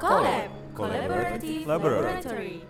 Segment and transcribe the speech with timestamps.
[0.00, 0.50] Collab.
[0.74, 2.64] Collaborative Laboratory.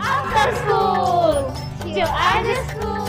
[0.00, 3.05] After school, still ada school.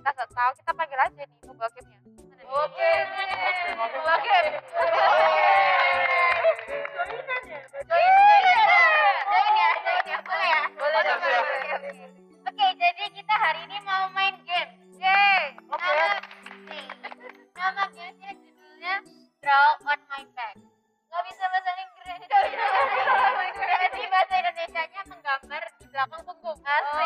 [0.00, 1.28] Kita nggak tahu, kita panggil aja nih.
[1.44, 1.92] Mana nih?
[2.48, 2.90] Oke,
[10.00, 10.70] Siap, siap.
[10.80, 11.34] Oke, oke.
[12.48, 14.72] Oke, jadi kita hari ini mau main game.
[14.96, 15.52] Yeay.
[15.68, 15.92] Oke.
[17.60, 18.94] Nama, gamenya judulnya
[19.44, 20.56] Draw on My Back.
[21.12, 22.16] Gak bisa bahasa Inggris.
[22.24, 23.76] Gak bisa bahasa Inggris.
[23.84, 26.58] Jadi bahasa Indonesianya menggambar di belakang punggung.
[26.64, 26.99] Asik.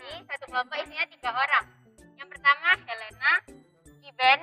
[0.00, 1.66] Jadi satu kelompok isinya tiga orang.
[2.16, 3.32] Yang pertama Helena,
[4.00, 4.40] Iben,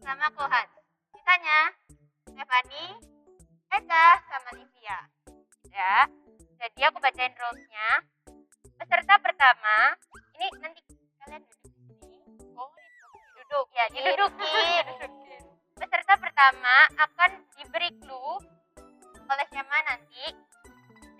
[0.00, 0.64] sama Kohan.
[1.12, 1.60] Sisanya
[2.24, 2.84] Stefani,
[3.68, 4.98] Eka, sama Livia.
[5.68, 6.08] Ya.
[6.56, 8.00] Jadi aku bacain rules-nya.
[8.80, 9.92] Peserta pertama,
[10.40, 10.80] ini nanti
[11.20, 12.56] kalian duduk di sini.
[12.56, 12.72] Oh,
[13.36, 13.66] duduk.
[13.76, 14.84] Ya, didudukin.
[15.84, 18.40] Peserta pertama akan diberi clue
[19.20, 20.32] oleh Syama nanti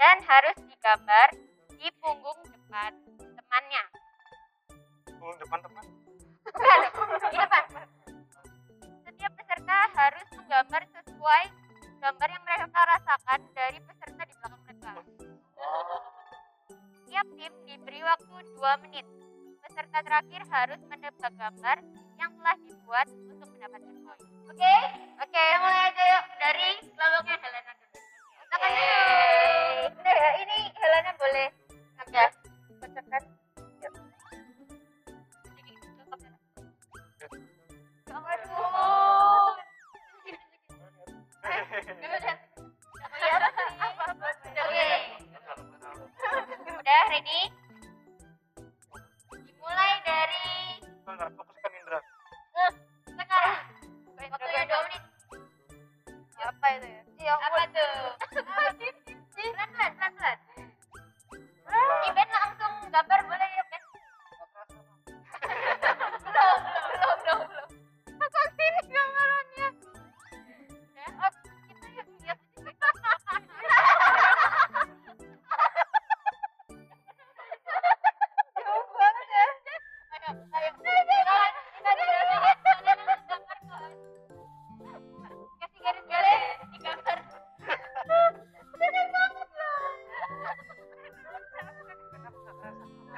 [0.01, 1.37] dan harus digambar
[1.77, 3.14] di punggung depan
[3.55, 3.83] temannya.
[5.15, 5.85] Punggung depan teman.
[6.43, 6.79] Bukan,
[7.31, 7.63] di depan.
[9.07, 11.45] Setiap peserta harus menggambar sesuai
[12.03, 14.93] gambar yang mereka rasakan dari peserta di belakang mereka.
[17.07, 19.07] Tiap tim diberi waktu 2 menit.
[19.63, 21.79] Peserta terakhir harus menebak gambar
[22.19, 24.21] yang telah dibuat untuk mendapatkan poin.
[24.51, 24.75] Oke?
[25.23, 27.99] Oke, mulai aja yuk dari kelompoknya Helena dulu.
[29.95, 31.47] Bener ya, ini Helena boleh
[32.03, 32.44] ngambil bacakan.
[41.87, 42.34] Yeah.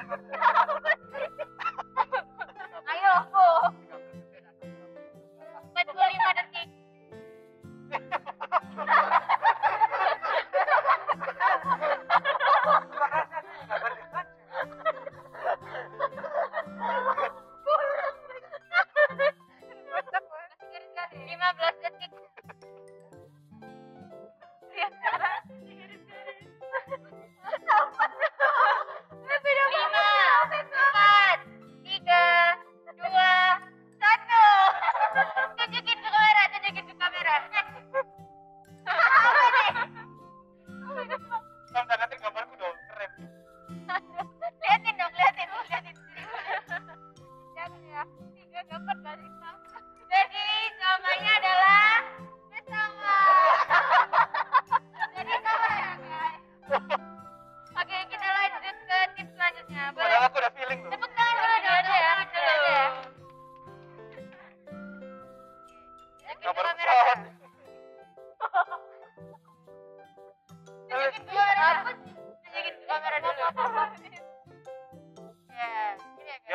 [0.09, 0.46] Ha ha ha!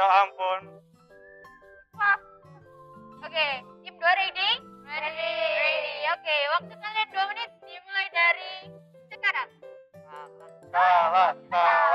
[0.01, 0.61] Ya ampun.
[1.93, 2.17] Wah.
[3.21, 3.47] Oke,
[3.85, 4.51] tim 2 ready?
[4.81, 5.29] Ready.
[5.61, 5.97] Ready.
[6.09, 8.53] Oke, waktu kalian 2 menit dimulai dari
[9.13, 9.49] sekarang.
[10.73, 11.90] Salah, salah, Salah.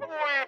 [0.00, 0.45] Wow.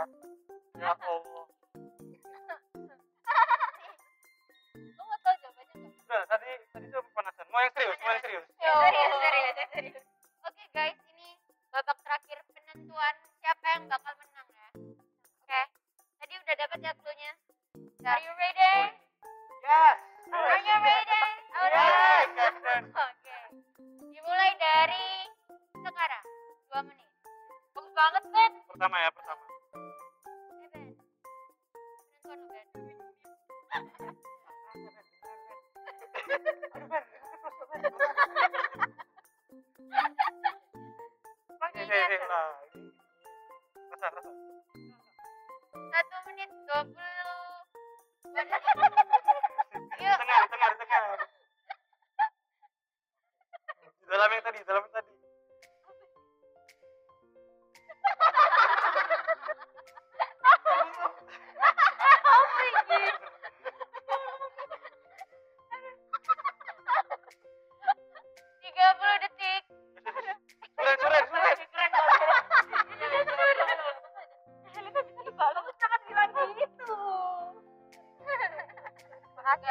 [0.00, 1.44] Ya Allah.
[4.80, 5.92] Lu mau tahu jawabannya nggak?
[6.08, 7.44] Udah, tadi tadi tuh pemanasan.
[7.52, 8.44] Mau yang serius, mau yang serius.
[8.64, 10.04] Ya, serius, serius, serius.
[10.40, 11.36] Oke guys, ini
[11.68, 13.14] babak terakhir penentuan
[13.44, 14.68] siapa yang bakal menang ya.
[15.44, 15.62] Oke,
[16.16, 17.32] tadi udah dapat ya clue-nya.
[18.00, 18.96] Are you ready?
[19.60, 20.00] Yes.
[20.32, 21.24] Are you ready?
[21.60, 22.88] Yes.
[22.88, 23.36] Oke.
[24.08, 25.28] Dimulai dari
[25.76, 26.24] sekarang.
[26.72, 27.04] Dua menit.
[27.76, 28.52] Bagus banget, Ben.
[28.66, 29.12] Pertama ya,
[46.00, 47.60] Satu menit dua puluh.
[79.50, 79.66] Lima,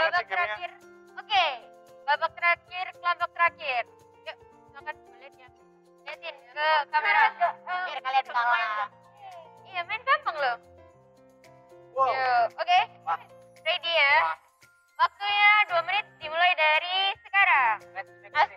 [0.00, 0.70] Babak sih terakhir.
[1.20, 1.46] Oke,
[2.08, 3.82] babak terakhir, kelompok terakhir.
[4.24, 4.36] Yuk,
[4.72, 5.48] silakan lihat ya.
[6.08, 7.24] Liatin ke kamera.
[7.68, 8.88] Biar kalian kalah.
[9.68, 10.56] Iya, main gampang loh.
[11.92, 12.48] Wow.
[12.56, 12.80] Oke.
[13.04, 13.20] Wah.
[13.60, 14.14] Ready ya?
[14.96, 17.76] Waktunya 2 menit dimulai dari sekarang.
[18.32, 18.56] Next,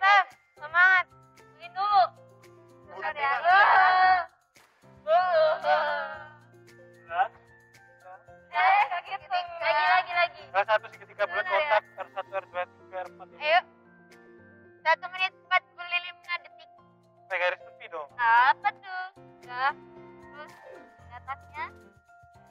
[20.34, 21.64] Terus di atasnya.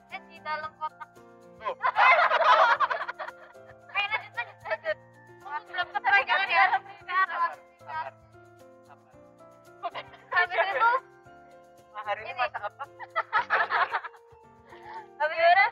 [0.09, 1.09] Eh, di dalam kotak.
[1.59, 1.75] Tuh.
[3.93, 4.97] Ayo lanjut, lanjut, lanjut.
[5.43, 6.65] Oh, belum kepegangan ya.
[10.33, 10.91] Habis itu,
[11.93, 12.39] Nah, hari ini Ini.
[12.41, 12.83] masak apa?
[15.21, 15.62] habis itu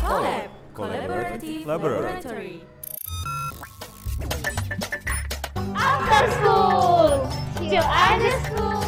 [0.00, 2.64] Collab Collaborative Laboratory.
[5.76, 7.28] After school,
[7.60, 8.80] still ada school.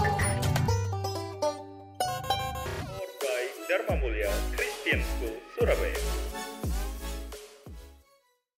[2.80, 6.00] Powered by Dharma Mulia Christian School, Surabaya.